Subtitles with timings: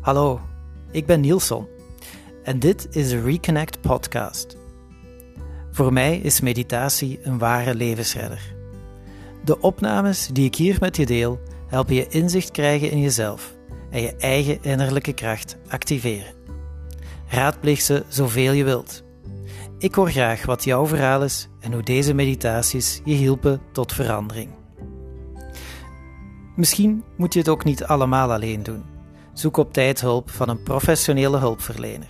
[0.00, 0.40] Hallo,
[0.90, 1.66] ik ben Nielson
[2.42, 4.56] en dit is de Reconnect Podcast.
[5.70, 8.54] Voor mij is meditatie een ware levensredder.
[9.44, 13.54] De opnames die ik hier met je deel helpen je inzicht krijgen in jezelf
[13.90, 16.34] en je eigen innerlijke kracht activeren.
[17.26, 19.02] Raadpleeg ze zoveel je wilt.
[19.78, 24.50] Ik hoor graag wat jouw verhaal is en hoe deze meditaties je hielpen tot verandering.
[26.56, 28.89] Misschien moet je het ook niet allemaal alleen doen.
[29.40, 32.08] Zoek op tijd hulp van een professionele hulpverlener.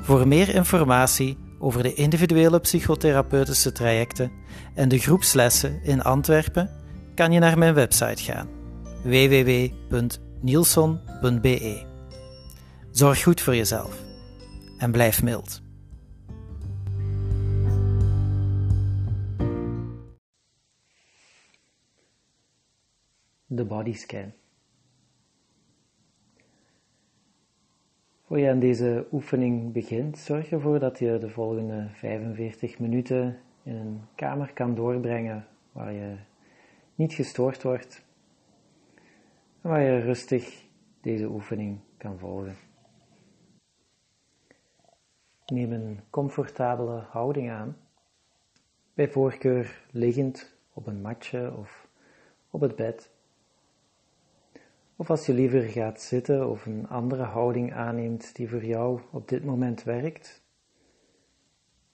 [0.00, 4.32] Voor meer informatie over de individuele psychotherapeutische trajecten
[4.74, 6.70] en de groepslessen in Antwerpen
[7.14, 8.48] kan je naar mijn website gaan
[9.02, 11.84] www.nielson.be.
[12.90, 14.02] Zorg goed voor jezelf
[14.78, 15.62] en blijf mild.
[23.46, 24.32] De bodyscan.
[28.26, 33.74] Voor je aan deze oefening begint, zorg ervoor dat je de volgende 45 minuten in
[33.74, 36.16] een kamer kan doorbrengen waar je
[36.94, 38.04] niet gestoord wordt
[39.60, 40.66] en waar je rustig
[41.00, 42.54] deze oefening kan volgen.
[45.46, 47.76] Neem een comfortabele houding aan,
[48.94, 51.88] bij voorkeur liggend op een matje of
[52.50, 53.15] op het bed.
[54.96, 59.28] Of als je liever gaat zitten of een andere houding aanneemt die voor jou op
[59.28, 60.42] dit moment werkt,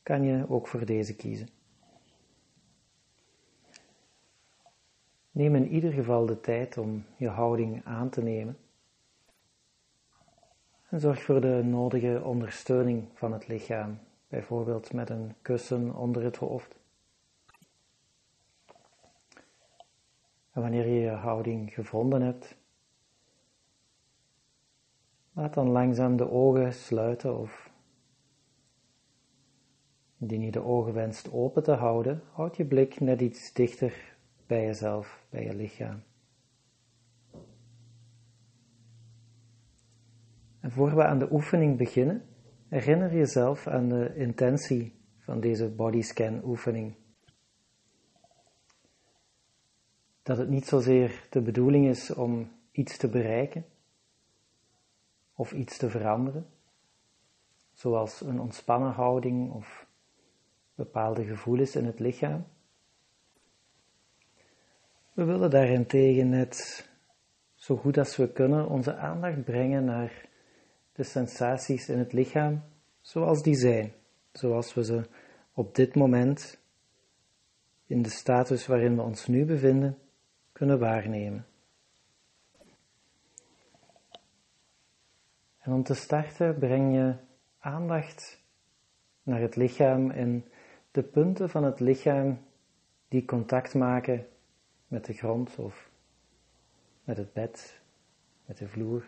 [0.03, 1.49] kan je ook voor deze kiezen.
[5.31, 8.57] Neem in ieder geval de tijd om je houding aan te nemen.
[10.89, 16.37] En zorg voor de nodige ondersteuning van het lichaam, bijvoorbeeld met een kussen onder het
[16.37, 16.81] hoofd.
[20.53, 22.57] En wanneer je je houding gevonden hebt,
[25.33, 27.71] laat dan langzaam de ogen sluiten of
[30.19, 34.17] indien je de ogen wenst open te houden, houd je blik net iets dichter
[34.47, 36.03] bij jezelf, bij je lichaam.
[40.61, 42.23] En voor we aan de oefening beginnen,
[42.69, 46.95] herinner jezelf aan de intentie van deze bodyscan oefening.
[50.23, 53.65] Dat het niet zozeer de bedoeling is om iets te bereiken
[55.35, 56.47] of iets te veranderen,
[57.73, 59.87] zoals een ontspannen houding of
[60.75, 62.47] bepaalde gevoelens in het lichaam.
[65.13, 66.89] We willen daarentegen net
[67.55, 70.29] zo goed als we kunnen onze aandacht brengen naar
[70.93, 72.63] de sensaties in het lichaam
[73.01, 73.93] zoals die zijn,
[74.33, 75.09] zoals we ze
[75.53, 76.61] op dit moment
[77.87, 79.99] in de status waarin we ons nu bevinden
[80.53, 81.47] kunnen waarnemen.
[85.63, 87.15] En om te starten breng je
[87.59, 88.43] aandacht
[89.23, 90.45] naar het lichaam en
[90.91, 92.39] de punten van het lichaam
[93.09, 94.27] die contact maken
[94.87, 95.91] met de grond of
[97.05, 97.81] met het bed,
[98.45, 99.05] met de vloer.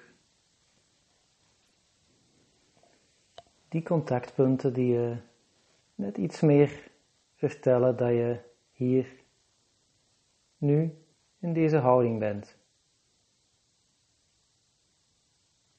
[3.68, 5.16] Die contactpunten die je
[5.94, 6.90] net iets meer
[7.34, 8.38] vertellen dat je
[8.72, 9.06] hier
[10.58, 10.94] nu
[11.38, 12.56] in deze houding bent.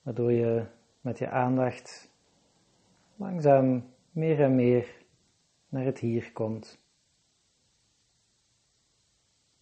[0.06, 0.66] Waardoor je
[1.02, 2.12] met je aandacht
[3.16, 5.06] langzaam meer en meer
[5.70, 6.80] naar het hier komt.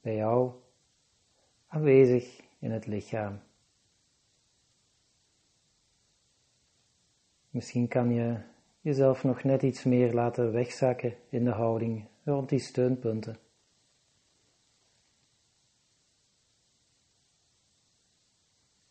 [0.01, 0.51] Bij jou
[1.67, 3.39] aanwezig in het lichaam.
[7.49, 8.39] Misschien kan je
[8.81, 13.37] jezelf nog net iets meer laten wegzakken in de houding rond die steunpunten.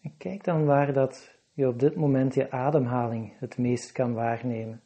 [0.01, 4.83] En kijk dan waar dat je op dit moment je ademhaling het meest kan waarnemen.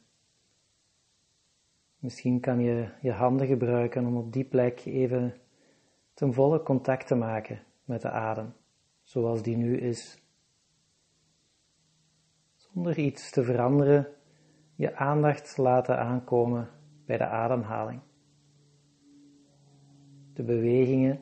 [1.99, 5.35] Misschien kan je je handen gebruiken om op die plek even
[6.13, 8.53] ten volle contact te maken met de adem,
[9.03, 10.21] zoals die nu is.
[12.55, 14.07] Zonder iets te veranderen,
[14.75, 16.69] je aandacht laten aankomen
[17.05, 18.01] bij de ademhaling.
[20.33, 21.19] De bewegingen,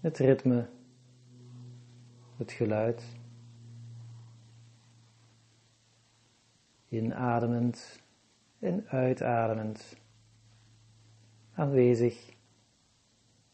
[0.00, 0.68] het ritme,
[2.36, 3.22] het geluid.
[6.94, 8.02] Inademend
[8.58, 9.96] en uitademend.
[11.54, 12.36] Aanwezig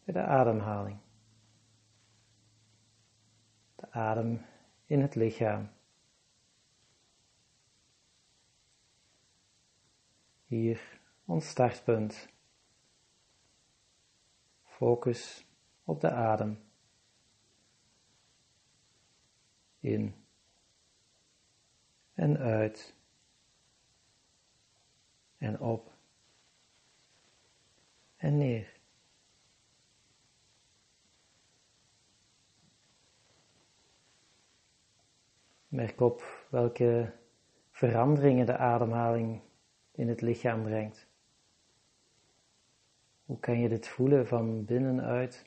[0.03, 0.99] bij de ademhaling.
[3.75, 4.45] De adem
[4.85, 5.69] in het lichaam.
[10.45, 12.29] Hier ons startpunt.
[14.63, 15.45] Focus
[15.83, 16.59] op de adem.
[19.79, 20.25] In
[22.13, 22.99] en uit
[25.41, 25.93] en op
[28.15, 28.79] en neer.
[35.67, 37.13] Merk op welke
[37.71, 39.41] veranderingen de ademhaling
[39.91, 41.07] in het lichaam brengt.
[43.25, 45.45] Hoe kan je dit voelen van binnenuit?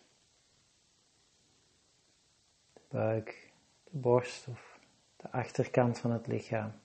[2.72, 3.52] De buik,
[3.84, 4.78] de borst of
[5.16, 6.82] de achterkant van het lichaam.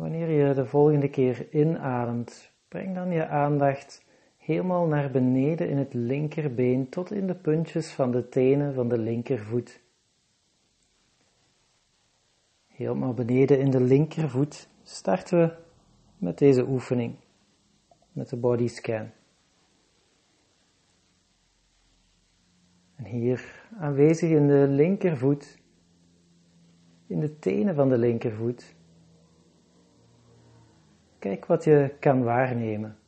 [0.00, 4.04] Wanneer je de volgende keer inademt, breng dan je aandacht
[4.36, 8.98] helemaal naar beneden in het linkerbeen tot in de puntjes van de tenen van de
[8.98, 9.80] linkervoet.
[12.66, 15.54] Helemaal beneden in de linkervoet starten we
[16.18, 17.14] met deze oefening,
[18.12, 19.10] met de body scan.
[22.96, 25.58] En hier aanwezig in de linkervoet,
[27.06, 28.78] in de tenen van de linkervoet,
[31.20, 33.00] kijk wat je kan waarnemen.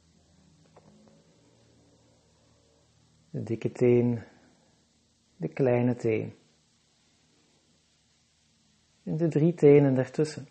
[3.33, 4.23] de dikke teen,
[5.37, 6.35] de kleine teen.
[9.03, 10.49] En de drie tenen daartussen.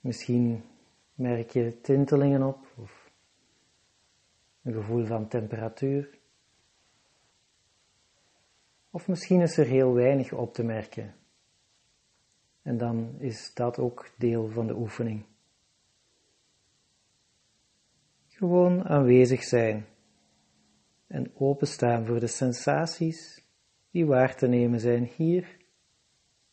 [0.00, 0.64] Misschien
[1.14, 3.10] merk je tintelingen op of
[4.62, 6.18] een gevoel van temperatuur.
[8.90, 11.14] Of misschien is er heel weinig op te merken.
[12.66, 15.24] En dan is dat ook deel van de oefening.
[18.26, 19.86] Gewoon aanwezig zijn
[21.06, 23.46] en openstaan voor de sensaties
[23.90, 25.56] die waar te nemen zijn hier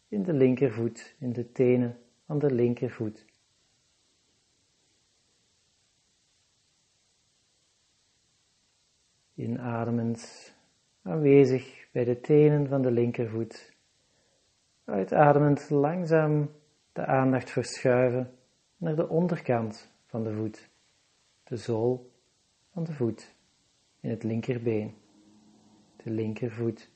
[0.07, 3.25] in de linkervoet, in de tenen van de linkervoet.
[9.35, 10.53] Inademend
[11.01, 13.72] aanwezig bij de tenen van de linkervoet.
[14.85, 16.51] Uitademend langzaam
[16.91, 18.37] de aandacht verschuiven
[18.77, 20.71] naar de onderkant van de voet
[21.43, 22.11] de zool
[22.71, 23.35] van de voet
[23.99, 24.95] in het linkerbeen,
[26.03, 26.91] de linkervoet.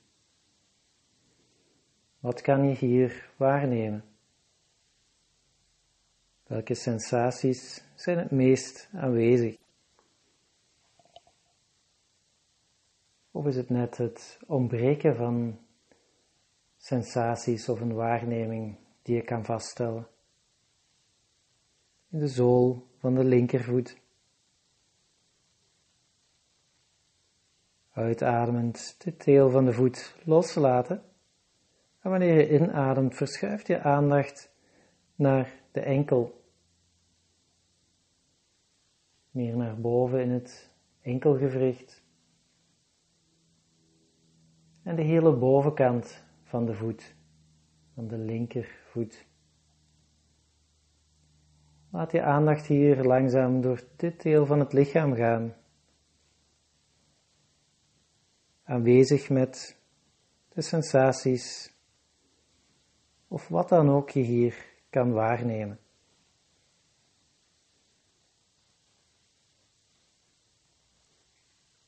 [2.20, 4.04] Wat kan je hier waarnemen?
[6.44, 9.58] Welke sensaties zijn het meest aanwezig?
[13.32, 15.60] Of is het net het ontbreken van
[16.88, 20.08] sensaties of een waarneming die je kan vaststellen?
[22.10, 24.02] In de zool van de linkervoet.
[27.92, 31.04] Uitademend de teel van de voet loslaten.
[32.00, 34.52] En wanneer je inademt, verschuift je aandacht
[35.16, 36.42] naar de enkel.
[39.32, 42.04] Meer naar boven in het enkelgewricht.
[44.84, 47.16] En de hele bovenkant van de voet,
[47.94, 49.26] van de linkervoet.
[51.90, 55.56] Laat je aandacht hier langzaam door dit deel van het lichaam gaan
[58.64, 59.80] aanwezig met
[60.50, 61.76] de sensaties
[63.28, 65.80] of wat dan ook je hier kan waarnemen.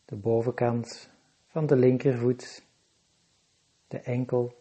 [0.05, 1.11] De bovenkant
[1.45, 2.67] van de linkervoet,
[3.89, 4.57] de enkel.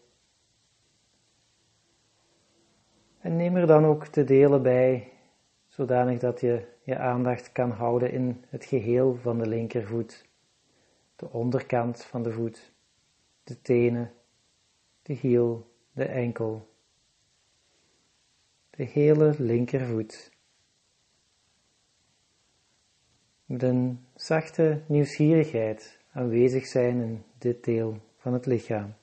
[3.19, 5.13] En neem er dan ook de delen bij,
[5.69, 10.29] zodanig dat je je aandacht kan houden in het geheel van de linkervoet
[11.19, 12.73] de onderkant van de voet,
[13.43, 14.13] de tenen,
[15.03, 16.69] de hiel, de enkel,
[18.71, 20.33] de hele linkervoet.
[23.45, 28.95] Met een zachte nieuwsgierigheid aanwezig zijn in dit deel van het lichaam.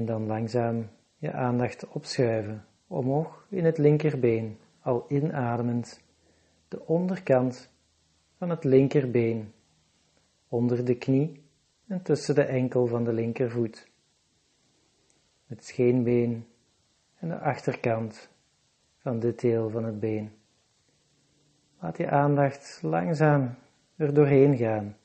[0.00, 6.00] En dan langzaam je aandacht opschuiven, omhoog in het linkerbeen, al inademend,
[6.68, 7.70] de onderkant
[8.36, 9.52] van het linkerbeen,
[10.48, 11.42] onder de knie
[11.86, 13.90] en tussen de enkel van de linkervoet,
[15.46, 16.46] het scheenbeen
[17.18, 18.30] en de achterkant
[18.98, 20.32] van dit deel van het been.
[21.80, 23.54] Laat je aandacht langzaam
[23.96, 24.96] er doorheen gaan.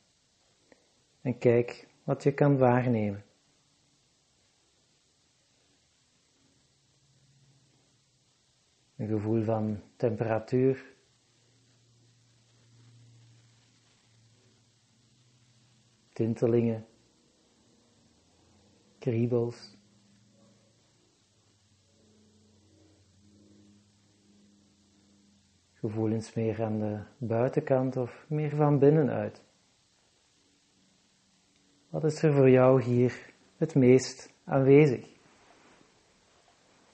[1.21, 3.23] En kijk wat je kan waarnemen.
[9.05, 10.93] Een gevoel van temperatuur.
[16.13, 16.85] tintelingen,
[18.99, 19.77] kriebels.
[25.73, 29.43] Gevoelens meer aan de buitenkant of meer van binnenuit.
[31.89, 35.07] Wat is er voor jou hier het meest aanwezig?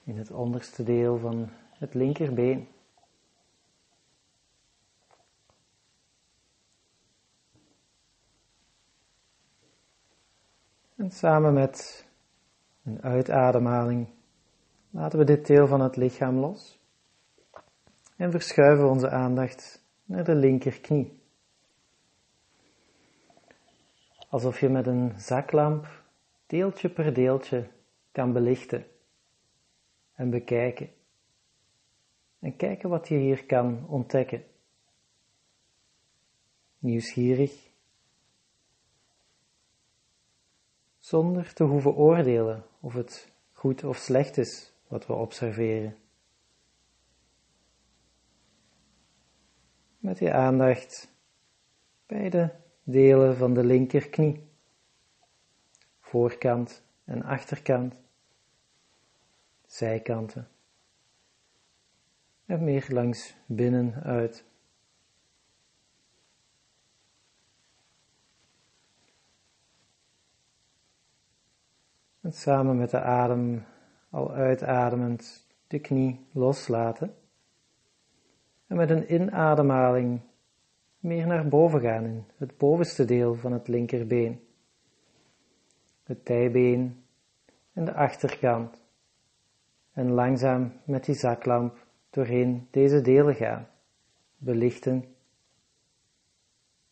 [0.03, 1.49] In het onderste deel van
[1.81, 2.67] het linkerbeen.
[10.95, 12.07] En samen met
[12.83, 14.07] een uitademhaling
[14.89, 16.79] laten we dit deel van het lichaam los
[18.15, 21.19] en verschuiven onze aandacht naar de linkerknie.
[24.29, 26.03] Alsof je met een zaklamp
[26.47, 27.69] deeltje per deeltje
[28.11, 28.85] kan belichten
[30.13, 30.99] en bekijken.
[32.41, 34.43] En kijken wat je hier kan ontdekken.
[36.79, 37.69] Nieuwsgierig
[40.99, 45.97] zonder te hoeven oordelen of het goed of slecht is wat we observeren.
[49.97, 51.15] Met je aandacht
[52.05, 52.49] bij de
[52.83, 54.49] delen van de linkerknie,
[55.99, 57.95] voorkant en achterkant,
[59.65, 60.47] zijkanten
[62.51, 64.45] en meer langs binnenuit.
[72.21, 73.65] En samen met de adem
[74.09, 77.15] al uitademend de knie loslaten.
[78.67, 80.21] En met een inademhaling
[80.99, 84.47] meer naar boven gaan in het bovenste deel van het linkerbeen.
[86.03, 87.03] Het dijbeen
[87.73, 88.83] en de achterkant.
[89.93, 93.67] En langzaam met die zaklamp doorheen deze delen gaan.
[94.37, 95.15] Belichten.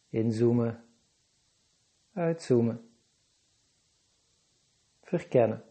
[0.09, 0.83] Inzoomen.
[2.13, 2.89] Uitzoomen
[5.09, 5.63] verkennen.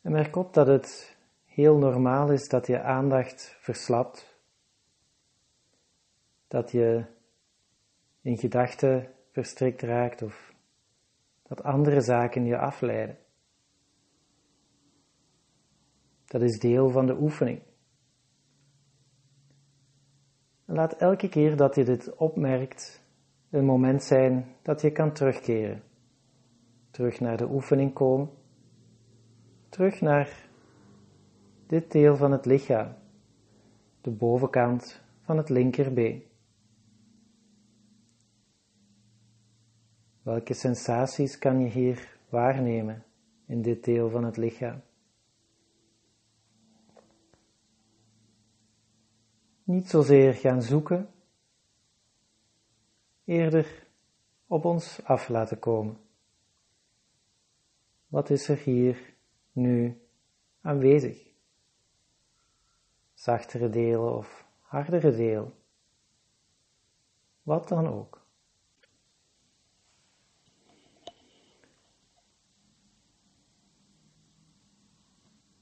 [0.00, 4.38] En merk op dat het heel normaal is dat je aandacht verslapt,
[6.46, 7.04] dat je
[8.20, 10.54] in gedachten verstrikt raakt of
[11.42, 13.18] dat andere zaken je afleiden.
[16.28, 17.60] Dat is deel van de oefening.
[20.64, 23.02] En laat elke keer dat je dit opmerkt,
[23.50, 25.82] een moment zijn dat je kan terugkeren.
[26.90, 28.30] Terug naar de oefening komen.
[29.68, 30.48] Terug naar
[31.66, 32.94] dit deel van het lichaam,
[34.00, 36.22] de bovenkant van het linkerbeen.
[40.22, 43.04] Welke sensaties kan je hier waarnemen
[43.46, 44.82] in dit deel van het lichaam?
[49.68, 51.10] Niet zozeer gaan zoeken
[53.24, 53.86] eerder
[54.46, 56.00] op ons af laten komen.
[58.06, 59.14] Wat is er hier
[59.52, 60.00] nu
[60.60, 61.32] aanwezig?
[63.14, 65.52] Zachtere delen of hardere deel?
[67.42, 68.26] Wat dan ook.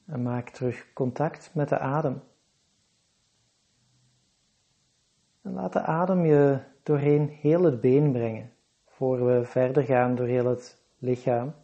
[0.05, 2.23] En maak terug contact met de adem.
[5.47, 8.53] En laat de adem je doorheen heel het been brengen,
[8.87, 11.55] voor we verder gaan door heel het lichaam.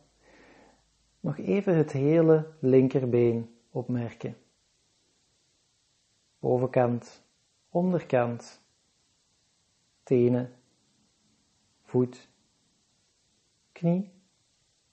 [1.20, 4.36] Nog even het hele linkerbeen opmerken.
[6.38, 7.22] Bovenkant,
[7.68, 8.62] onderkant,
[10.02, 10.52] tenen,
[11.82, 12.28] voet,
[13.72, 14.12] knie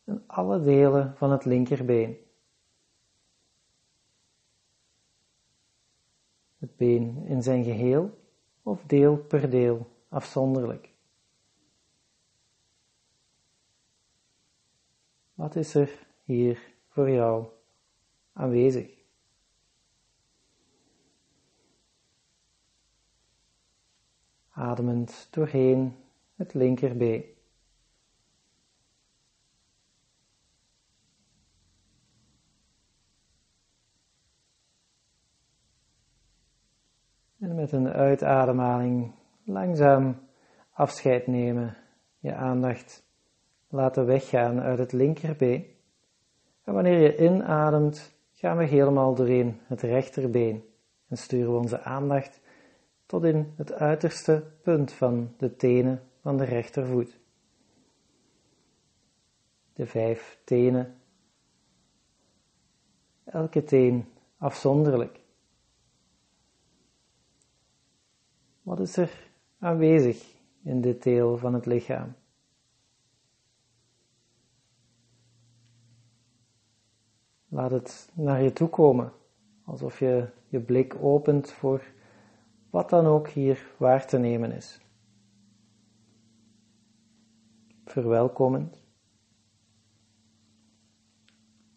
[0.03, 2.17] en alle delen van het linkerbeen.
[6.58, 8.18] Het been in zijn geheel
[8.63, 10.89] of deel per deel afzonderlijk.
[15.33, 17.47] Wat is er hier voor jou
[18.33, 18.97] aanwezig?
[24.49, 25.95] Ademend doorheen
[26.35, 27.23] het linkerbeen.
[37.39, 39.11] En een uitademhaling
[39.43, 40.15] langzaam
[40.71, 41.77] afscheid nemen,
[42.19, 43.03] je aandacht
[43.67, 45.65] laten weggaan uit het linkerbeen.
[46.63, 50.63] En wanneer je inademt, gaan we helemaal doorheen het rechterbeen
[51.07, 52.41] en sturen we onze aandacht
[53.05, 57.19] tot in het uiterste punt van de tenen van de rechtervoet.
[59.73, 60.99] De vijf tenen,
[63.23, 64.07] elke teen
[64.38, 65.18] afzonderlijk.
[68.69, 72.15] Wat is er aanwezig in dit deel van het lichaam?
[77.47, 79.11] Laat het naar je toe komen,
[79.63, 81.83] alsof je je blik opent voor
[82.69, 84.81] wat dan ook hier waar te nemen is.
[87.85, 88.83] Verwelkomend,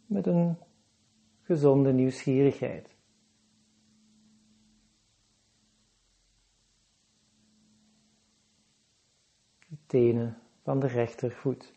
[0.07, 0.57] met een
[1.41, 2.93] gezonde nieuwsgierigheid.
[9.73, 11.73] De tenen van de rechtervoet.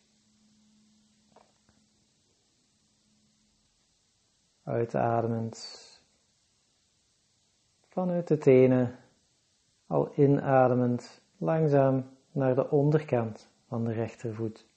[4.63, 5.57] Uitademend
[7.87, 8.99] vanuit de tenen,
[9.87, 14.67] al inademend langzaam naar de onderkant van de rechtervoet.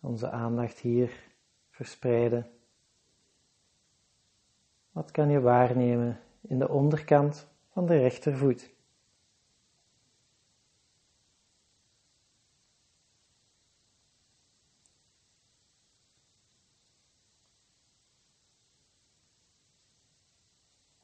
[0.00, 1.30] Onze aandacht hier
[1.70, 2.50] verspreiden.
[4.92, 8.74] Wat kan je waarnemen in de onderkant van de rechtervoet?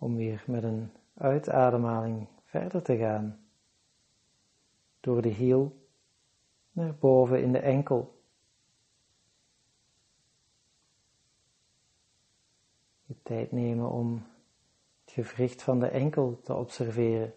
[0.02, 0.16] Om
[0.46, 3.44] met een uitademhaling verder te gaan.
[5.00, 5.88] Door de hiel
[6.72, 8.22] naar boven in de enkel.
[13.02, 14.26] Je tijd nemen om
[15.04, 17.34] het gewricht van de enkel te observeren.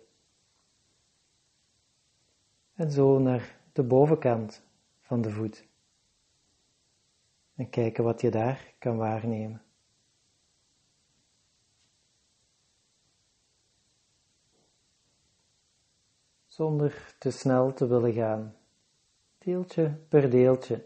[2.73, 4.63] En zo naar de bovenkant
[5.01, 5.67] van de voet.
[7.55, 9.61] En kijken wat je daar kan waarnemen.
[16.53, 18.55] Zonder te snel te willen gaan,
[19.37, 20.85] deeltje per deeltje.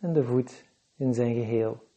[0.00, 0.64] En de voet
[0.96, 1.90] in zijn geheel.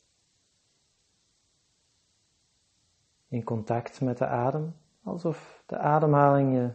[3.36, 6.74] in contact met de adem, alsof de ademhaling je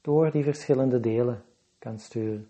[0.00, 1.44] door die verschillende delen
[1.78, 2.48] kan sturen.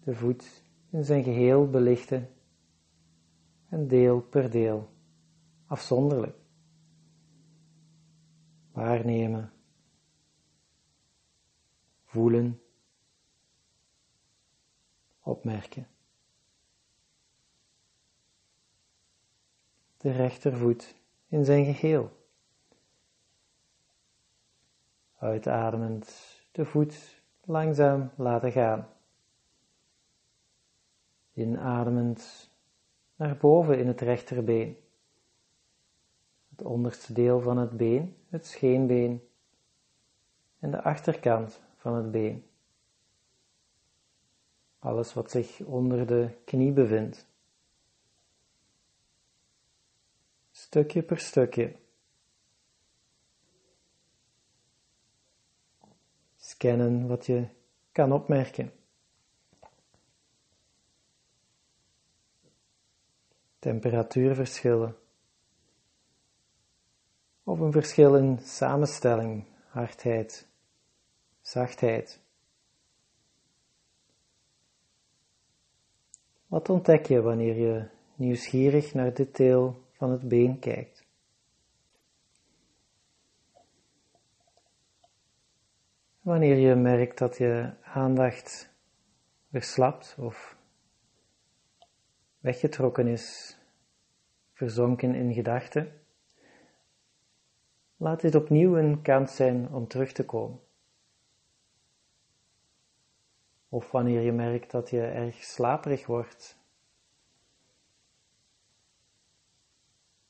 [0.00, 2.28] De voet in zijn geheel belichten
[3.68, 4.88] en deel per deel,
[5.68, 6.36] afzonderlijk.
[8.72, 9.52] Waarnemen,
[12.04, 12.60] voelen,
[15.20, 15.86] opmerken.
[19.98, 20.94] de rechtervoet
[21.28, 22.26] in zijn geheel.
[25.18, 28.88] Uitademend de voet langzaam laten gaan.
[31.32, 32.50] Inademend
[33.16, 34.76] naar boven in het rechterbeen.
[36.58, 39.28] Het onderste deel van het been, het scheenbeen
[40.58, 42.46] en de achterkant van het been.
[44.78, 47.26] Alles wat zich onder de knie bevindt.
[50.50, 51.76] stukje per stukje.
[56.36, 57.48] Scannen wat je
[57.92, 58.72] kan opmerken.
[63.58, 65.07] Temperatuurverschillen.
[67.48, 70.48] Of een verschil in samenstelling, hardheid,
[71.40, 72.20] zachtheid.
[76.46, 81.06] Wat ontdek je wanneer je nieuwsgierig naar dit deel van het been kijkt.
[86.20, 88.70] Wanneer je merkt dat je aandacht
[89.50, 90.56] verslapt of
[92.40, 93.58] weggetrokken is,
[94.52, 95.97] verzonken in gedachten,
[97.98, 100.60] laat dit opnieuw een kans zijn om terug te komen.
[103.68, 106.58] Of wanneer je merkt dat je erg slaperig wordt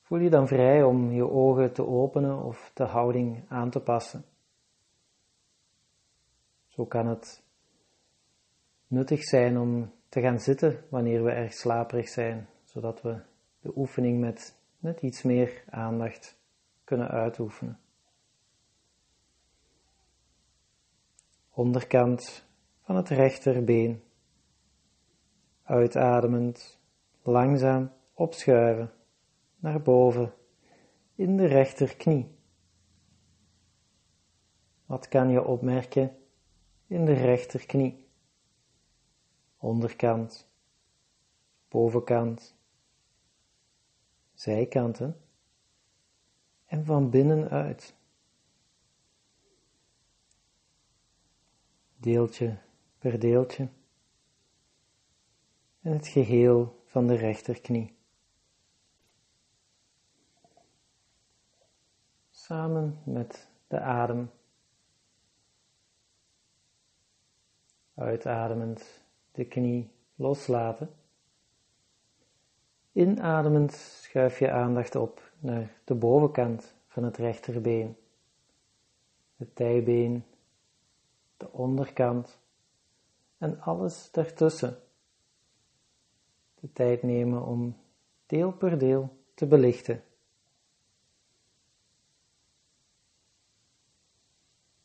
[0.09, 4.25] Voel je dan vrij om je ogen te openen of de houding aan te passen.
[6.67, 7.43] Zo kan het
[8.87, 13.21] nuttig zijn om te gaan zitten wanneer we erg slaperig zijn, zodat we
[13.59, 16.38] de oefening met net iets meer aandacht
[16.89, 17.79] kunnen uitoefenen.
[21.49, 22.45] Onderkant
[22.81, 24.03] van het rechterbeen.
[25.63, 26.79] Uitademend,
[27.21, 28.91] langzaam opschuiven
[29.55, 30.33] naar boven
[31.15, 32.37] in de rechterknie.
[34.85, 36.17] Wat kan je opmerken
[36.87, 38.09] in de rechterknie?
[39.57, 40.51] Onderkant,
[41.67, 42.55] bovenkant,
[44.33, 45.28] zijkanten
[46.79, 47.95] en van binnenuit.
[51.97, 52.57] Deeltje
[52.97, 53.69] per deeltje
[55.81, 57.97] en het geheel van de rechterknie.
[62.29, 64.31] Samen met de adem.
[67.95, 70.93] Uitademend de knie loslaten.
[72.91, 77.97] Inademend schuif je aandacht op naar de bovenkant van het rechterbeen,
[79.35, 80.23] het dijbeen,
[81.37, 82.39] de onderkant
[83.37, 84.77] en alles daartussen.
[86.59, 87.77] De tijd nemen om
[88.25, 90.03] deel per deel te belichten.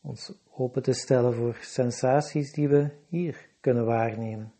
[0.01, 4.54] Ons open te stellen voor sensaties die we hier kunnen waarnemen.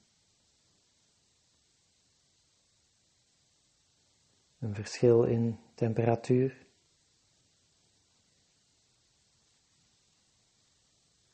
[4.59, 6.65] Een verschil in temperatuur.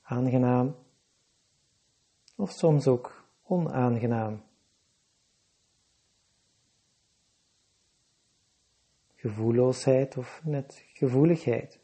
[0.01, 0.75] Aangenaam
[2.35, 4.43] of soms ook onaangenaam.
[9.15, 11.79] Gevoelloosheid of net gevoeligheid.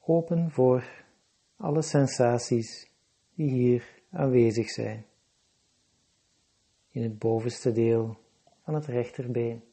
[0.00, 1.04] Open voor
[1.56, 2.90] alle sensaties
[3.34, 5.06] die hier aanwezig zijn
[6.94, 8.16] in het bovenste deel
[8.62, 9.64] van het rechterbeen.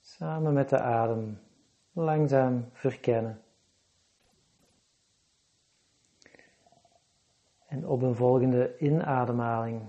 [0.00, 1.38] Samen met de adem
[1.92, 3.42] langzaam verkennen.
[7.66, 9.82] En op een volgende inademhaling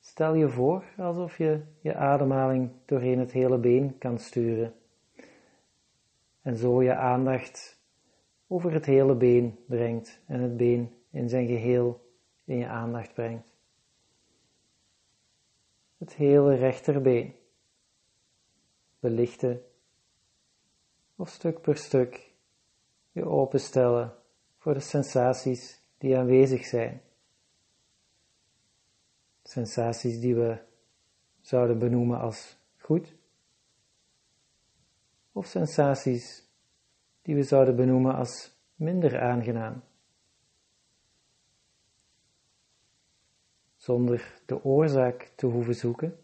[0.00, 4.74] stel je voor alsof je je ademhaling doorheen het hele been kan sturen
[6.42, 7.80] en zo je aandacht
[8.46, 12.10] over het hele been brengt en het been in zijn geheel
[12.44, 13.46] in je aandacht brengt.
[15.98, 17.34] Het hele rechterbeen
[19.00, 19.62] belichten
[21.16, 22.32] of stuk per stuk
[23.12, 24.14] je openstellen
[24.58, 27.02] voor de sensaties die aanwezig zijn.
[29.42, 30.58] Sensaties die we
[31.40, 33.14] zouden benoemen als goed
[35.32, 36.44] of sensaties
[37.22, 39.82] die we zouden benoemen als minder aangenaam.
[43.76, 46.18] Zonder de oorzaak te hoeven zoeken,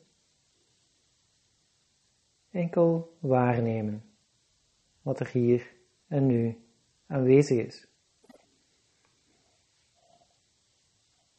[2.51, 4.03] enkel waarnemen
[5.03, 5.75] wat er hier
[6.07, 6.59] en nu
[7.07, 7.87] aanwezig is.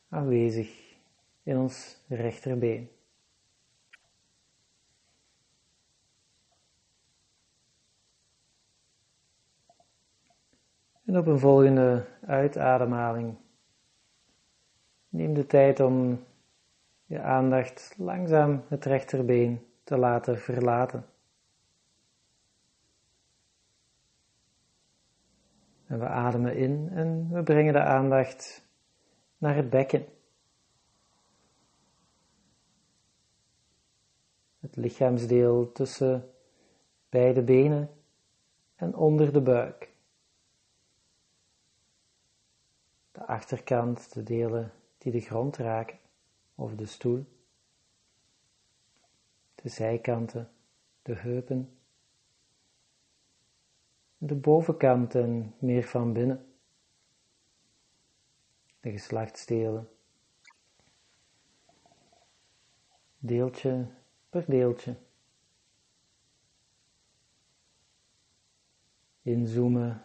[0.09, 0.97] Aanwezig
[1.43, 2.89] in ons rechterbeen.
[11.19, 13.37] Op een volgende uitademhaling
[15.09, 16.23] neem de tijd om
[17.05, 21.05] je aandacht langzaam het rechterbeen te laten verlaten.
[25.85, 28.65] En we ademen in en we brengen de aandacht
[29.37, 30.05] naar het bekken.
[34.59, 36.31] Het lichaamsdeel tussen
[37.09, 37.89] beide benen
[38.75, 39.89] en onder de buik.
[43.19, 45.99] De achterkant, de delen die de grond raken,
[46.55, 47.25] of de stoel,
[49.55, 50.51] de zijkanten,
[51.01, 51.77] de heupen,
[54.17, 56.53] de bovenkant en meer van binnen,
[58.79, 59.89] de geslachtsdelen,
[63.17, 63.87] deeltje
[64.29, 64.95] per deeltje.
[69.21, 70.03] Inzoomen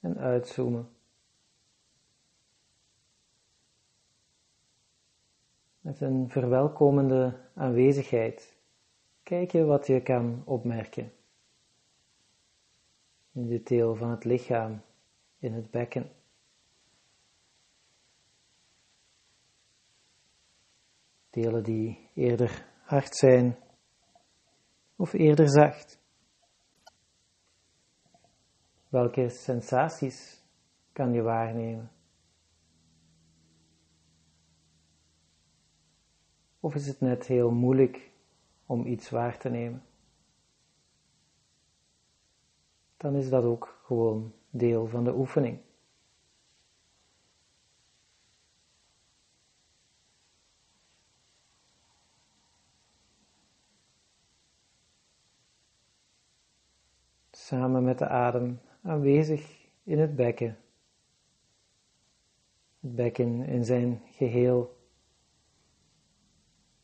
[0.00, 0.93] en uitzoomen.
[5.84, 8.56] Met een verwelkomende aanwezigheid.
[9.22, 11.12] Kijk je wat je kan opmerken.
[13.32, 14.82] In dit deel van het lichaam,
[15.38, 16.10] in het bekken.
[21.30, 23.56] Delen die eerder hard zijn
[24.96, 25.98] of eerder zacht.
[28.88, 30.44] Welke sensaties
[30.92, 31.90] kan je waarnemen?
[36.64, 38.10] Of is het net heel moeilijk
[38.66, 39.82] om iets waar te nemen?
[42.96, 45.58] Dan is dat ook gewoon deel van de oefening.
[57.30, 60.58] Samen met de adem aanwezig in het bekken.
[62.80, 64.83] Het bekken in zijn geheel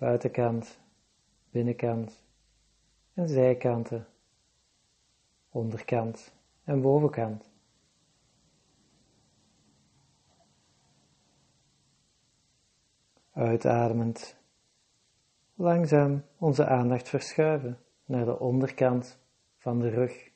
[0.01, 0.79] buitenkant,
[1.51, 2.23] binnenkant
[3.15, 4.07] en zijkanten,
[5.51, 6.33] onderkant
[6.65, 7.51] en bovenkant.
[13.33, 14.37] Uitademend,
[15.55, 19.19] langzaam onze aandacht verschuiven naar de onderkant
[19.57, 20.31] van de rug,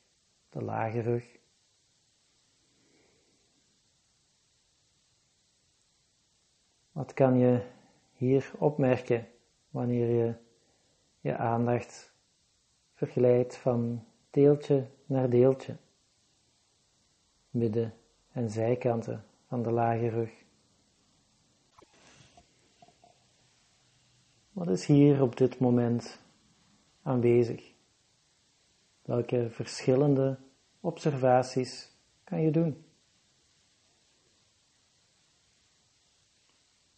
[0.49, 1.39] de lage rug.
[6.91, 7.65] Wat kan je
[8.13, 9.27] hier opmerken
[9.75, 10.35] wanneer je
[11.19, 12.13] je aandacht
[12.93, 15.77] vergelijdt van deeltje naar deeltje,
[17.49, 17.93] midden-
[18.31, 20.43] en zijkanten van de lage rug?
[24.51, 26.19] Wat is hier op dit moment
[27.01, 27.73] aanwezig?
[29.01, 30.39] Welke verschillende
[30.79, 32.85] observaties kan je doen?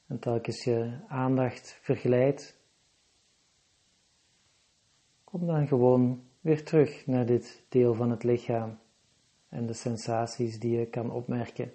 [0.08, 2.57] En telkens je aandacht vergelijdt,
[5.38, 8.80] kom dan gewoon weer terug naar dit deel van het lichaam
[9.50, 11.72] en de sensaties die je kan opmerken.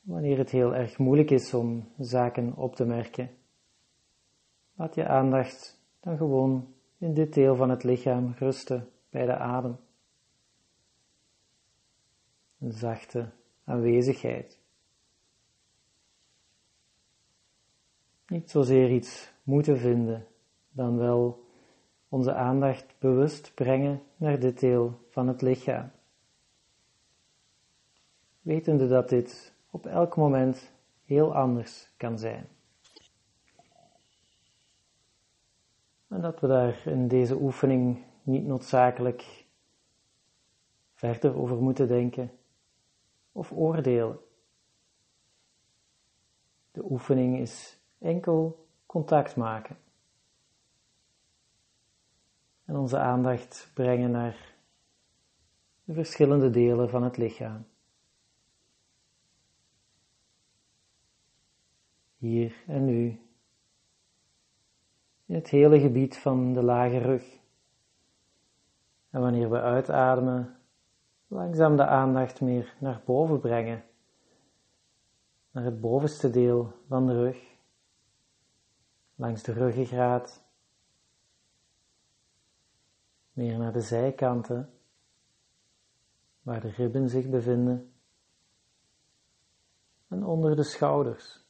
[0.00, 3.30] wanneer het heel erg moeilijk is om zaken op te merken.
[4.74, 9.76] Laat je aandacht dan gewoon in dit deel van het lichaam rusten bij de adem.
[12.58, 13.30] Een zachte
[13.64, 14.63] aanwezigheid.
[18.26, 20.26] Niet zozeer iets moeten vinden,
[20.70, 21.44] dan wel
[22.08, 25.90] onze aandacht bewust brengen naar dit deel van het lichaam.
[28.40, 30.72] Wetende dat dit op elk moment
[31.04, 32.48] heel anders kan zijn.
[36.08, 39.44] En dat we daar in deze oefening niet noodzakelijk
[40.94, 42.30] verder over moeten denken
[43.32, 44.18] of oordelen.
[46.70, 49.76] De oefening is enkel contact maken.
[52.64, 54.54] En onze aandacht brengen naar
[55.84, 57.66] de verschillende delen van het lichaam.
[62.24, 63.20] hier en nu,
[65.26, 67.40] in het hele gebied van de lage rug.
[69.10, 70.56] En wanneer we uitademen,
[71.26, 73.84] langzaam de aandacht meer naar boven brengen,
[75.50, 77.53] naar het bovenste deel van de rug,
[79.14, 80.42] langs de ruggengraat,
[83.32, 84.72] meer naar de zijkanten,
[86.42, 87.92] waar de ribben zich bevinden,
[90.08, 91.42] en onder de schouders.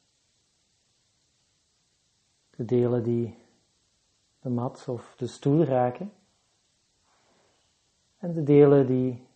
[2.49, 3.37] De delen die
[4.39, 6.13] de mat of de stoel raken.
[8.17, 9.27] En de delen die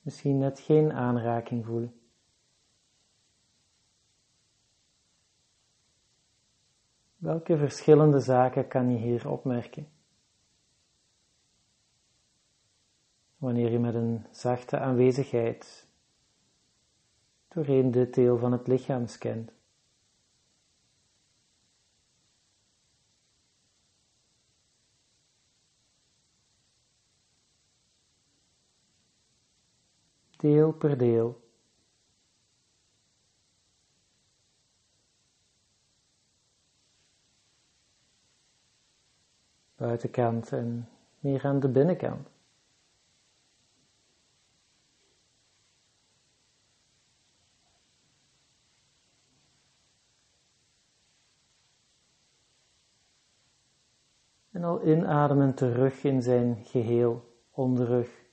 [0.00, 1.97] misschien net geen aanraking voelen.
[7.18, 9.88] Welke verschillende zaken kan je hier opmerken?
[13.36, 15.86] Wanneer je met een zachte aanwezigheid
[17.48, 19.56] doorheen dit deel van het lichaam scant.
[30.38, 31.47] deel per deel.
[39.78, 40.88] Buitenkant en
[41.18, 42.28] meer aan de binnenkant.
[54.50, 58.24] En al inademen terug in zijn geheel, onderrug,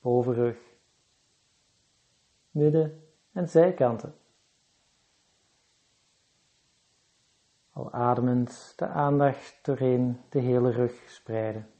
[0.00, 0.58] bovenrug,
[2.50, 4.21] midden- en zijkanten.
[7.72, 11.70] Al ademend de aandacht doorheen de hele rug spreiden.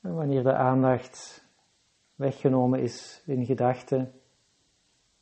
[0.00, 1.44] En wanneer de aandacht
[2.14, 4.20] weggenomen is in gedachten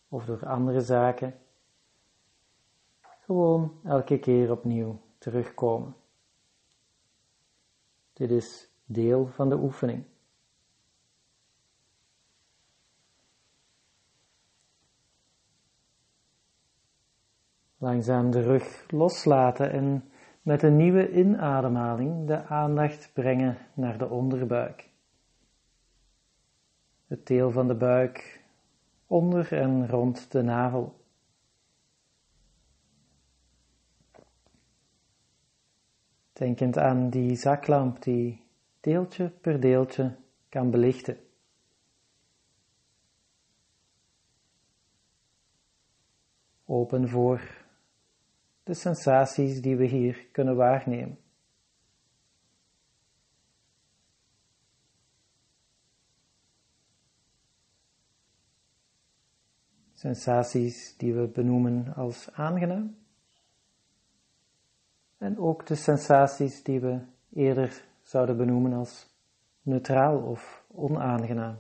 [0.09, 1.35] of door andere zaken,
[3.01, 5.95] gewoon elke keer opnieuw terugkomen.
[8.19, 10.05] Dit is deel van de oefening.
[17.77, 20.11] Langzaam de rug loslaten en
[20.43, 24.91] met een nieuwe inademhaling de aandacht brengen naar de onderbuik.
[27.07, 28.45] Het deel van de buik
[29.07, 30.98] onder en rond de navel.
[36.39, 38.43] Denkend aan die zaklamp die
[38.81, 40.17] deeltje per deeltje
[40.49, 41.17] kan belichten.
[46.65, 47.41] Open voor
[48.63, 51.19] de sensaties die we hier kunnen waarnemen.
[59.95, 63.08] Sensaties die we benoemen als aangenaam.
[65.19, 67.01] En ook de sensaties die we
[67.33, 69.07] eerder zouden benoemen als
[69.63, 71.59] neutraal of onaangenaam.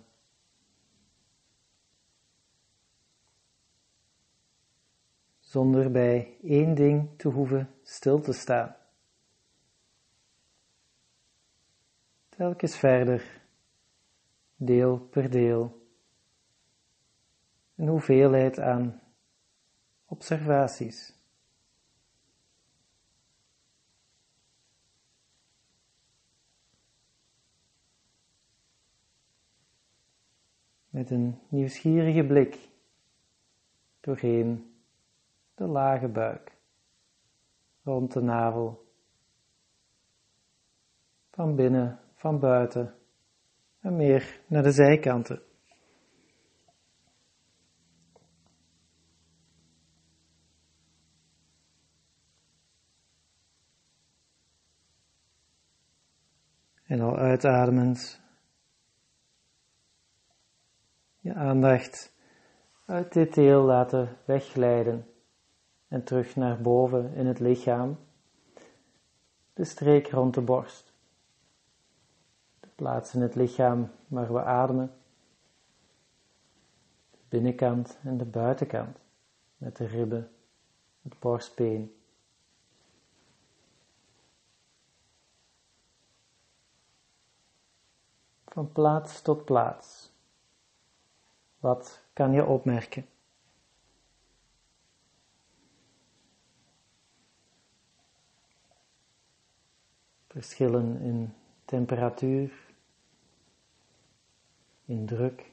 [5.40, 8.76] Zonder bij één ding te hoeven stil te staan.
[12.28, 13.42] Telkens verder,
[14.56, 15.86] deel per deel,
[17.74, 19.00] een hoeveelheid aan
[20.06, 21.17] observaties.
[30.98, 32.68] Met een nieuwsgierige blik
[34.00, 34.74] doorheen
[35.54, 36.56] de lage buik,
[37.82, 38.86] rond de navel,
[41.30, 42.94] van binnen, van buiten
[43.80, 45.42] en meer naar de zijkanten.
[56.84, 58.20] En al uitademend
[61.28, 62.12] je aandacht
[62.84, 65.06] uit dit deel laten wegglijden
[65.88, 67.98] en terug naar boven in het lichaam,
[69.52, 70.92] de streek rond de borst.
[72.60, 74.92] De plaats in het lichaam waar we ademen,
[77.10, 78.98] de binnenkant en de buitenkant,
[79.56, 80.30] met de ribben,
[81.02, 81.96] het borstbeen.
[88.44, 90.07] Van plaats tot plaats.
[91.60, 93.06] Wat kan je opmerken?
[100.26, 102.52] Verschillen in temperatuur,
[104.84, 105.52] in druk,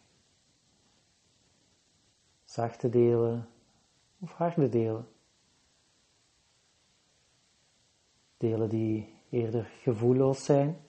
[2.44, 3.50] zachte delen
[4.20, 5.08] of harde delen.
[8.38, 10.82] Delen die eerder gevoelloos zijn,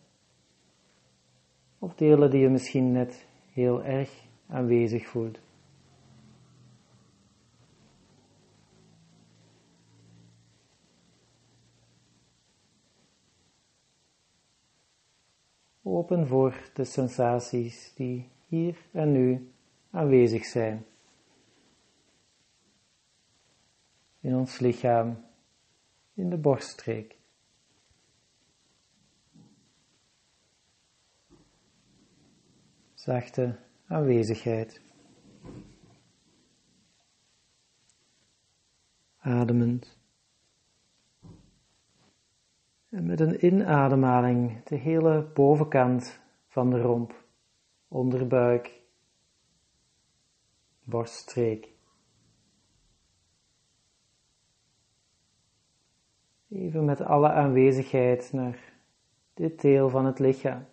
[1.78, 5.40] of delen die je misschien net heel erg aanwezig voelt.
[15.82, 19.52] Open voor de sensaties die hier en nu
[19.90, 20.86] aanwezig zijn.
[24.20, 25.24] In ons lichaam,
[26.14, 27.16] in de borststreek.
[32.94, 34.80] Zachte aanwezigheid.
[39.18, 39.98] Ademend.
[42.88, 47.24] En met een inademhaling de hele bovenkant van de romp,
[47.88, 48.80] onderbuik,
[50.82, 51.74] borststreek.
[56.48, 58.72] Even met alle aanwezigheid naar
[59.34, 60.66] dit deel van het lichaam.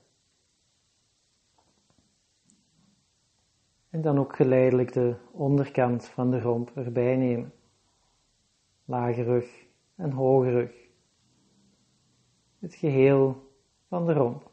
[3.94, 7.54] En dan ook geleidelijk de onderkant van de romp erbij nemen.
[8.86, 10.90] Lage rug en hoge rug.
[12.60, 13.52] Het geheel
[13.88, 14.52] van de romp.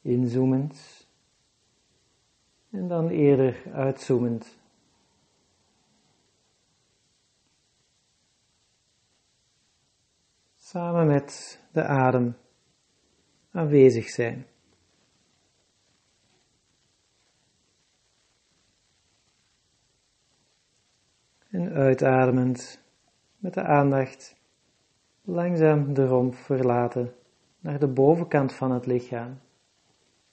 [0.00, 1.06] Inzoomend
[2.70, 4.58] en dan eerder uitzoomend.
[10.56, 12.36] Samen met de adem
[13.50, 14.46] aanwezig zijn.
[21.50, 22.82] En uitademend
[23.36, 24.36] met de aandacht
[25.22, 27.14] langzaam de romp verlaten
[27.60, 29.40] naar de bovenkant van het lichaam,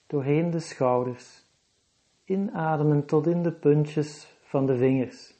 [0.06, 1.44] doorheen de schouders,
[2.24, 5.34] inademen tot in de puntjes van de vingers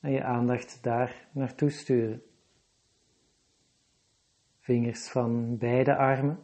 [0.00, 2.22] en je aandacht daar naartoe sturen.
[4.60, 6.38] Vingers van beide armen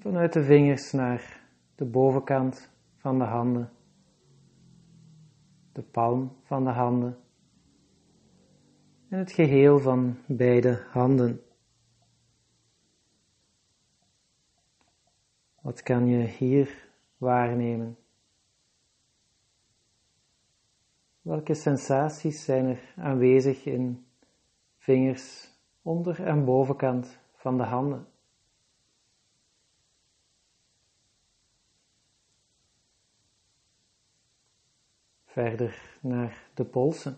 [0.00, 1.40] Vanuit de vingers naar
[1.74, 3.70] de bovenkant van de handen,
[5.72, 7.18] de palm van de handen
[9.08, 11.42] en het geheel van beide handen.
[15.60, 17.98] Wat kan je hier waarnemen?
[21.22, 24.06] Welke sensaties zijn er aanwezig in
[24.76, 28.06] vingers onder en bovenkant van de handen?
[35.38, 37.16] Verder naar de polsen.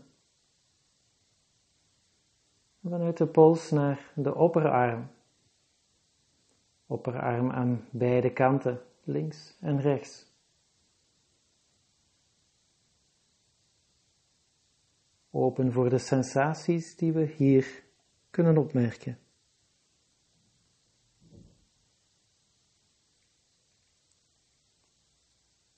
[2.83, 5.11] Vanuit de pols naar de opperarm.
[6.87, 10.27] Opperarm aan beide kanten, links en rechts.
[15.31, 17.83] Open voor de sensaties die we hier
[18.31, 19.18] kunnen opmerken.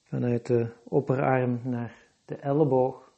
[0.02, 3.12] Vanuit de opperarm naar de elleboog.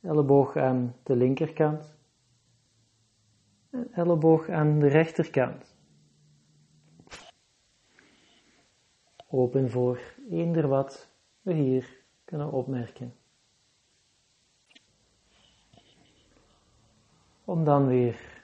[0.00, 1.96] Elleboog aan de linkerkant.
[3.70, 5.76] En elleboog aan de rechterkant.
[9.28, 11.08] Open voor eender wat
[11.42, 13.14] we hier kunnen opmerken.
[17.44, 18.42] Om dan weer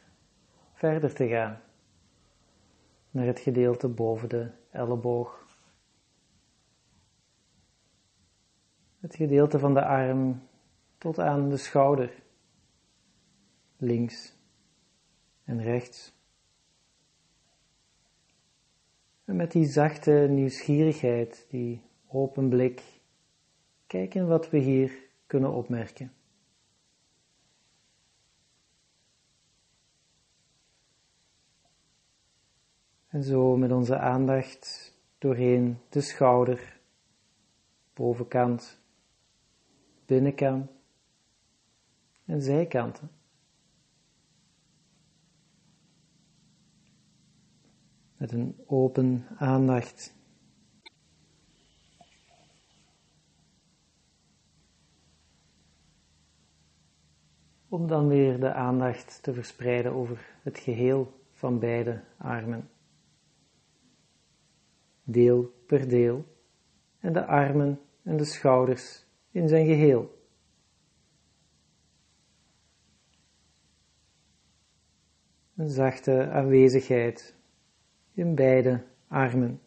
[0.73, 1.61] verder te gaan
[3.11, 5.48] naar het gedeelte boven de elleboog.
[9.01, 10.43] Het gedeelte van de arm
[10.99, 12.23] tot aan de schouder,
[13.77, 14.37] links
[15.45, 16.17] en rechts.
[19.25, 22.83] En met die zachte nieuwsgierigheid, die open blik,
[23.87, 24.93] kijken wat we hier
[25.27, 26.13] kunnen opmerken.
[33.09, 36.81] En zo met onze aandacht doorheen de schouder,
[37.95, 38.78] bovenkant,
[40.09, 40.71] binnenkant
[42.25, 43.11] en zijkanten.
[48.17, 50.17] Met een open aandacht.
[57.69, 62.71] Om dan weer de aandacht te verspreiden over het geheel van beide armen
[65.11, 66.25] deel per deel,
[67.01, 69.07] en de armen en de schouders
[69.39, 70.16] in zijn geheel.
[75.57, 77.34] Een zachte aanwezigheid
[78.12, 79.61] in beide armen.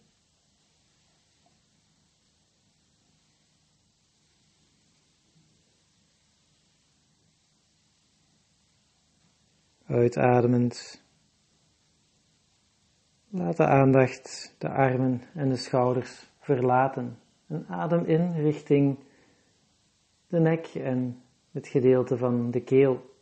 [9.85, 11.03] Uitademend
[13.33, 17.19] Laat de aandacht de armen en de schouders verlaten.
[17.47, 18.97] En adem in richting
[20.31, 21.21] de nek en
[21.51, 23.15] het gedeelte van de keel.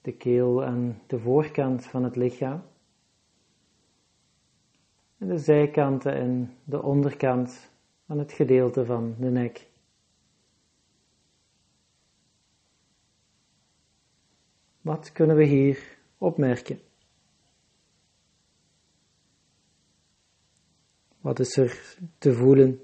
[0.00, 2.62] De keel aan de voorkant van het lichaam.
[5.18, 7.70] En de zijkanten en de onderkant
[8.06, 9.68] van het gedeelte van de nek.
[14.80, 16.85] Wat kunnen we hier opmerken?
[21.26, 22.80] Wat is er te voelen?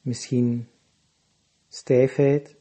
[0.00, 0.68] Misschien
[1.68, 2.56] stijfheid,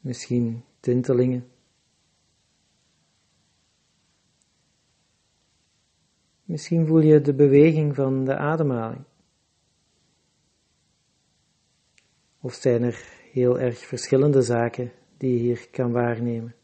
[0.00, 1.50] misschien tintelingen.
[6.44, 9.04] Misschien voel je de beweging van de ademhaling.
[12.40, 16.54] Of zijn er heel erg verschillende zaken die je hier kan waarnemen?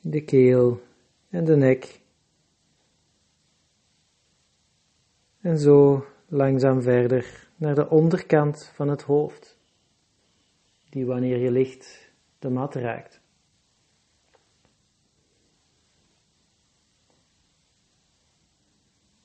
[0.00, 0.82] De keel
[1.28, 2.00] en de nek.
[5.40, 9.58] En zo langzaam verder naar de onderkant van het hoofd,
[10.90, 13.24] die wanneer je ligt de mat raakt.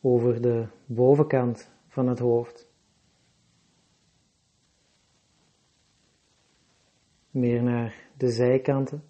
[0.01, 2.70] over de bovenkant van het hoofd.
[7.31, 9.03] Meer naar de zijkanten,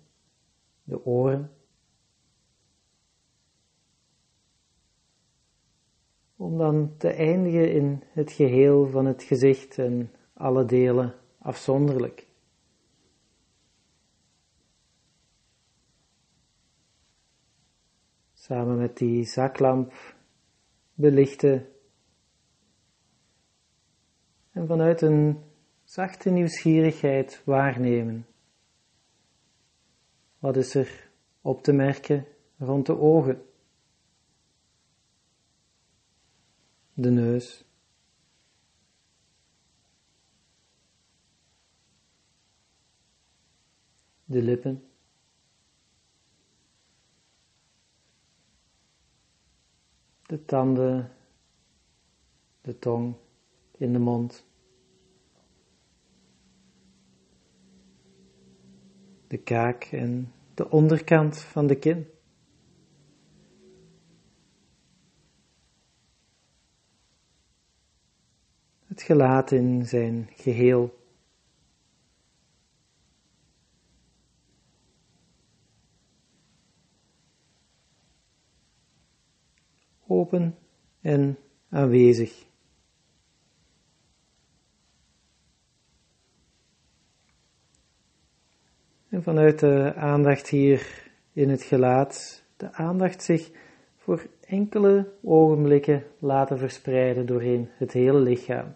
[0.84, 1.52] de oren.
[6.36, 12.28] Om dan te eindigen in het geheel van het gezicht en alle delen afzonderlijk.
[18.34, 19.94] Samen met die zaklamp
[20.94, 21.68] belichten.
[24.52, 25.51] En vanuit een
[25.92, 28.28] zachte nieuwsgierigheid waarnemen.
[30.39, 31.10] Wat is er
[31.42, 32.28] op te merken
[32.58, 33.46] rond de ogen?
[36.94, 37.66] De neus.
[44.26, 44.86] De lippen.
[50.32, 51.12] de tanden,
[52.62, 53.16] de tong,
[53.78, 54.51] in de mond.
[59.32, 62.08] De kaak en de onderkant van de kin.
[68.86, 71.00] Het gelaat in zijn geheel.
[80.08, 80.58] Open
[81.02, 81.38] en
[81.70, 82.51] aanwezig.
[89.12, 93.51] En vanuit de aandacht hier in het gelaat, de aandacht zich
[93.97, 98.76] voor enkele ogenblikken laten verspreiden doorheen het hele lichaam.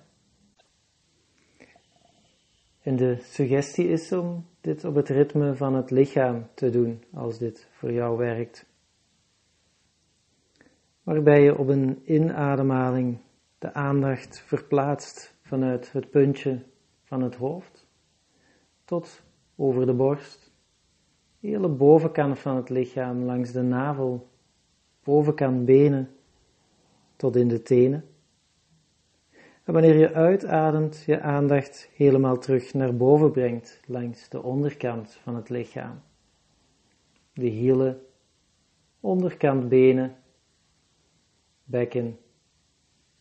[2.81, 7.37] En de suggestie is om dit op het ritme van het lichaam te doen, als
[7.37, 8.65] dit voor jou werkt.
[11.03, 13.17] Waarbij je op een inademhaling
[13.59, 16.63] de aandacht verplaatst vanuit het puntje
[17.03, 17.87] van het hoofd
[18.85, 19.24] tot
[19.55, 20.51] over de borst,
[21.39, 24.27] hele bovenkant van het lichaam langs de navel,
[25.03, 26.09] bovenkant benen
[27.15, 28.05] tot in de tenen.
[29.63, 35.35] En wanneer je uitademt, je aandacht helemaal terug naar boven brengt, langs de onderkant van
[35.35, 36.01] het lichaam.
[37.33, 38.01] De hielen,
[38.99, 40.15] onderkant benen,
[41.63, 42.19] bekken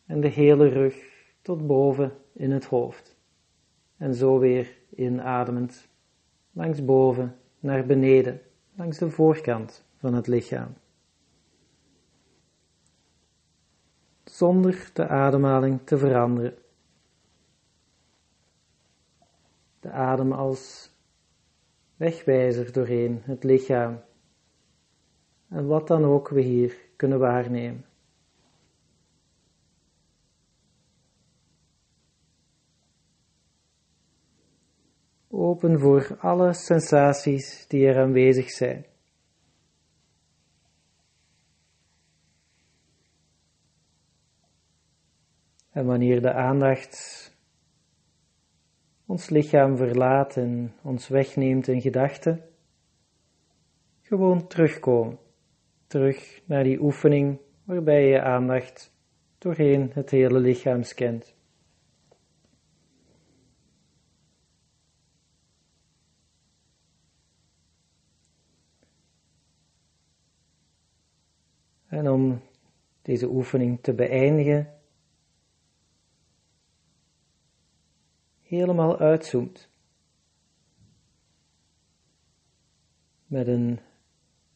[0.07, 0.97] en de hele rug
[1.43, 3.16] tot boven in het hoofd.
[3.97, 5.89] En zo weer inademend
[6.55, 8.40] langs boven naar beneden,
[8.74, 10.74] langs de voorkant van het lichaam.
[14.24, 16.55] Zonder de ademhaling te veranderen.
[19.80, 20.90] De adem als
[21.96, 24.00] wegwijzer doorheen het lichaam.
[25.48, 27.84] En wat dan ook we hier kunnen waarnemen.
[35.55, 38.86] Open voor alle sensaties die er aanwezig zijn.
[45.70, 46.96] En wanneer de aandacht
[49.07, 52.42] ons lichaam verlaat en ons wegneemt in gedachten,
[54.02, 55.18] gewoon terugkomen.
[55.86, 58.92] Terug naar die oefening waarbij je aandacht
[59.38, 61.34] doorheen het hele lichaam scant.
[72.05, 72.40] En om
[73.02, 74.80] deze oefening te beëindigen,
[78.42, 79.68] helemaal uitzoomt.
[83.26, 83.80] Met een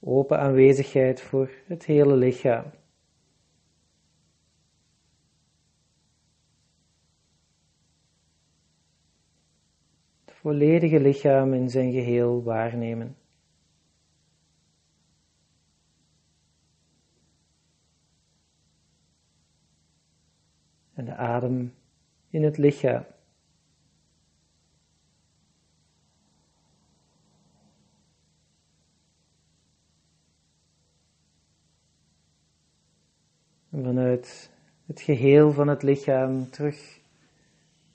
[0.01, 2.71] open aanwezigheid voor het hele lichaam.
[10.25, 13.18] Het volledige lichaam in zijn geheel waarnemen.
[20.99, 21.75] En de adem
[22.31, 23.05] in het lichaam.
[33.71, 34.51] En vanuit
[34.87, 37.01] het geheel van het lichaam terug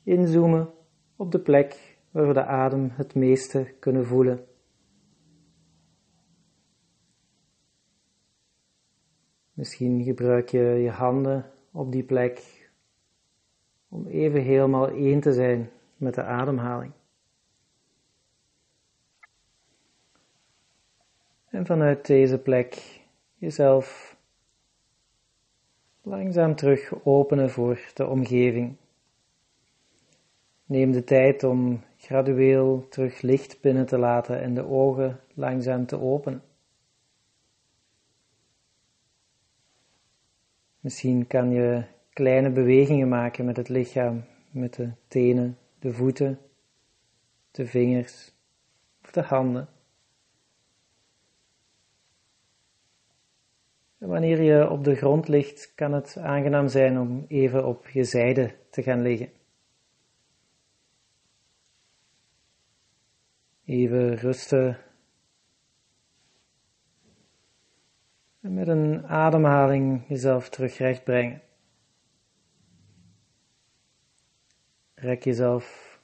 [0.04, 0.74] inzoomen
[1.16, 4.46] op de plek waar we de adem het meeste kunnen voelen.
[9.54, 12.63] Misschien gebruik je je handen op die plek
[13.94, 16.92] om even helemaal één te zijn met de ademhaling.
[21.50, 23.02] En vanuit deze plek
[23.36, 24.18] jezelf
[26.02, 28.76] langzaam terug openen voor de omgeving.
[30.66, 36.00] Neem de tijd om gradueel terug licht binnen te laten en de ogen langzaam te
[36.00, 36.44] openen.
[40.80, 41.84] Misschien kan je
[42.14, 46.40] kleine bewegingen maken met het lichaam, met de tenen, de voeten,
[47.52, 48.34] de vingers
[49.04, 49.68] of de handen.
[53.98, 58.04] En wanneer je op de grond ligt, kan het aangenaam zijn om even op je
[58.04, 59.32] zijde te gaan liggen.
[63.66, 64.78] Even rusten.
[68.42, 71.42] En met een ademhaling jezelf terug recht brengen.
[75.04, 76.00] Rek jezelf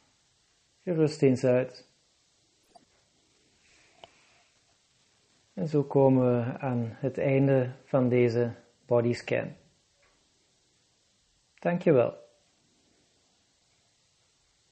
[0.83, 1.87] gerust eens uit.
[5.53, 8.51] En zo komen we aan het einde van deze
[8.85, 9.55] bodyscan.
[11.59, 12.28] Dankjewel.